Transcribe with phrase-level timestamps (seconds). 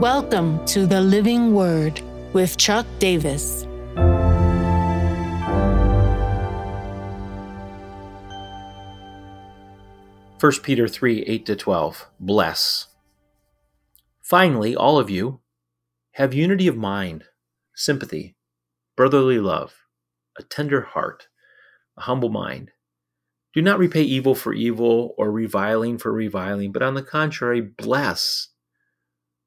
[0.00, 2.00] Welcome to the Living Word
[2.32, 3.66] with Chuck Davis.
[10.38, 12.06] First Peter 3 8 to 12.
[12.18, 12.86] Bless.
[14.22, 15.40] Finally, all of you
[16.12, 17.24] have unity of mind,
[17.74, 18.36] sympathy,
[18.96, 19.84] brotherly love,
[20.38, 21.28] a tender heart,
[21.98, 22.70] a humble mind.
[23.52, 28.48] Do not repay evil for evil or reviling for reviling, but on the contrary, bless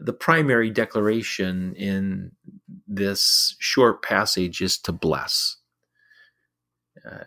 [0.00, 2.32] the primary declaration in
[2.86, 5.56] this short passage is to bless.
[7.06, 7.24] Uh,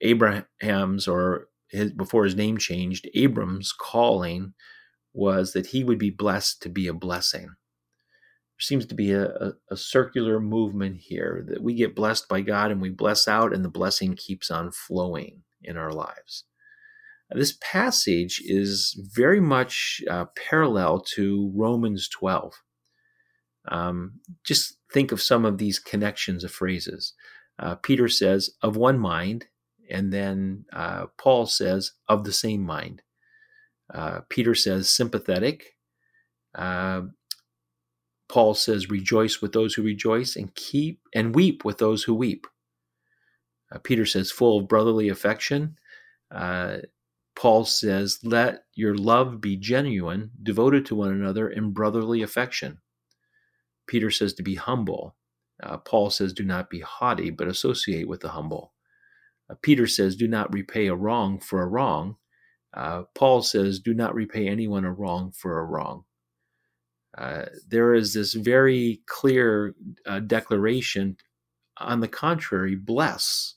[0.00, 4.54] Abraham's, or his, before his name changed, Abram's calling
[5.12, 7.42] was that he would be blessed to be a blessing.
[7.44, 12.42] There seems to be a, a, a circular movement here that we get blessed by
[12.42, 16.44] God and we bless out, and the blessing keeps on flowing in our lives.
[17.32, 22.54] This passage is very much uh, parallel to Romans 12.
[23.68, 27.14] Um, just think of some of these connections of phrases.
[27.58, 29.46] Uh, Peter says, of one mind,
[29.88, 33.02] and then uh, Paul says, of the same mind.
[33.92, 35.76] Uh, Peter says, sympathetic.
[36.54, 37.02] Uh,
[38.28, 42.46] Paul says, rejoice with those who rejoice and keep and weep with those who weep.
[43.70, 45.76] Uh, Peter says, full of brotherly affection.
[46.30, 46.78] Uh,
[47.40, 52.80] Paul says, Let your love be genuine, devoted to one another in brotherly affection.
[53.86, 55.16] Peter says to be humble.
[55.62, 58.74] Uh, Paul says, Do not be haughty, but associate with the humble.
[59.48, 62.16] Uh, Peter says, Do not repay a wrong for a wrong.
[62.74, 66.04] Uh, Paul says, Do not repay anyone a wrong for a wrong.
[67.16, 69.74] Uh, there is this very clear
[70.04, 71.16] uh, declaration.
[71.78, 73.54] On the contrary, bless.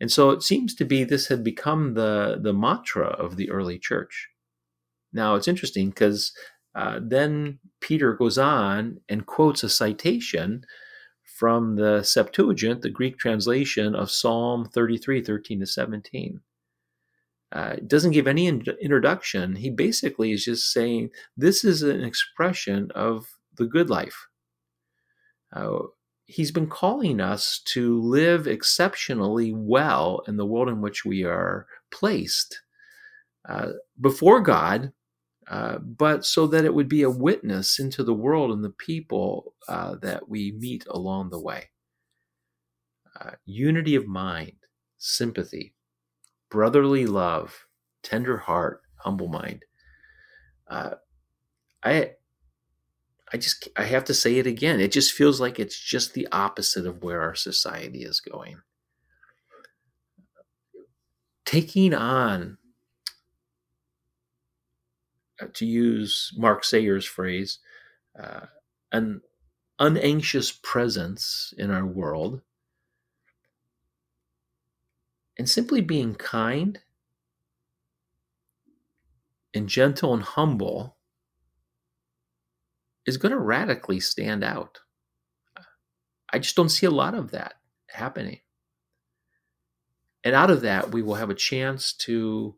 [0.00, 3.78] And so it seems to be this had become the, the mantra of the early
[3.78, 4.28] church.
[5.12, 6.32] Now it's interesting because
[6.74, 10.62] uh, then Peter goes on and quotes a citation
[11.24, 16.40] from the Septuagint, the Greek translation of Psalm 33, 13 to 17.
[17.50, 19.56] Uh, doesn't give any in- introduction.
[19.56, 23.26] He basically is just saying this is an expression of
[23.56, 24.26] the good life.
[25.52, 25.78] Uh,
[26.28, 31.66] he's been calling us to live exceptionally well in the world in which we are
[31.90, 32.60] placed
[33.48, 34.92] uh, before God,
[35.50, 39.54] uh, but so that it would be a witness into the world and the people
[39.68, 41.70] uh, that we meet along the way.
[43.18, 44.52] Uh, unity of mind,
[44.98, 45.74] sympathy,
[46.50, 47.66] brotherly love,
[48.02, 49.64] tender heart, humble mind.
[50.68, 50.96] Uh,
[51.82, 52.12] I
[53.32, 54.80] I just I have to say it again.
[54.80, 58.60] It just feels like it's just the opposite of where our society is going.
[61.44, 62.58] Taking on
[65.40, 67.58] uh, to use Mark Sayers' phrase,
[68.18, 68.46] uh,
[68.92, 69.22] an
[69.78, 72.40] unanxious presence in our world,
[75.38, 76.80] and simply being kind
[79.54, 80.97] and gentle and humble
[83.08, 84.80] is going to radically stand out.
[86.30, 87.54] I just don't see a lot of that
[87.86, 88.40] happening.
[90.22, 92.56] And out of that, we will have a chance to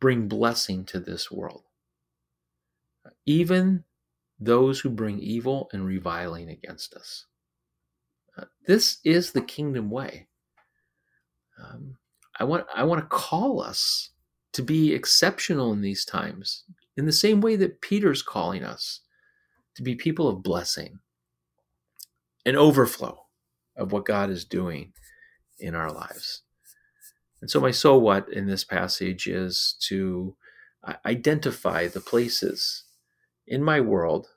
[0.00, 1.64] bring blessing to this world.
[3.26, 3.82] Even
[4.38, 7.26] those who bring evil and reviling against us.
[8.38, 10.28] Uh, this is the kingdom way.
[11.58, 11.96] Um,
[12.38, 14.10] I want I want to call us
[14.52, 16.62] to be exceptional in these times,
[16.96, 19.00] in the same way that Peter's calling us
[19.76, 21.00] to be people of blessing,
[22.46, 23.26] an overflow
[23.76, 24.92] of what God is doing
[25.58, 26.42] in our lives.
[27.40, 30.36] And so, my so what in this passage is to
[30.82, 32.84] uh, identify the places
[33.46, 34.28] in my world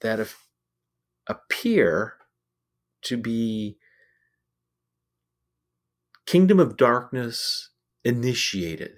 [0.00, 0.26] that
[1.26, 2.14] appear
[3.02, 3.76] to be
[6.26, 7.70] kingdom of darkness
[8.04, 8.92] initiated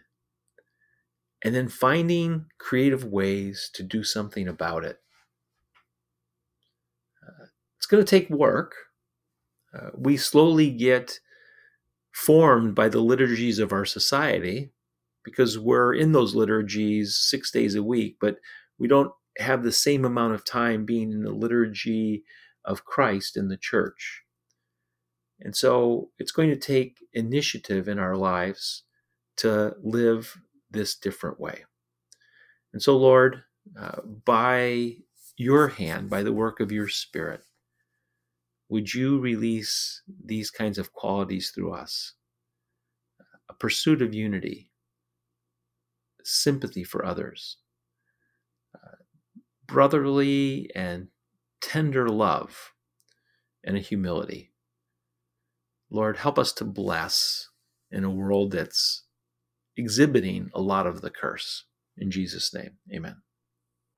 [1.42, 5.00] and then finding creative ways to do something about it
[7.86, 8.74] it's going to take work.
[9.72, 11.20] Uh, we slowly get
[12.10, 14.72] formed by the liturgies of our society
[15.24, 18.38] because we're in those liturgies six days a week, but
[18.76, 22.24] we don't have the same amount of time being in the liturgy
[22.64, 24.24] of Christ in the church.
[25.38, 28.82] And so it's going to take initiative in our lives
[29.36, 30.36] to live
[30.72, 31.64] this different way.
[32.72, 33.44] And so, Lord,
[33.80, 34.96] uh, by
[35.36, 37.42] your hand, by the work of your Spirit,
[38.68, 42.14] would you release these kinds of qualities through us?
[43.48, 44.70] A pursuit of unity,
[46.24, 47.58] sympathy for others,
[48.74, 48.96] uh,
[49.66, 51.08] brotherly and
[51.60, 52.72] tender love,
[53.62, 54.52] and a humility.
[55.90, 57.50] Lord, help us to bless
[57.90, 59.04] in a world that's
[59.76, 61.64] exhibiting a lot of the curse.
[61.96, 63.22] In Jesus' name, amen.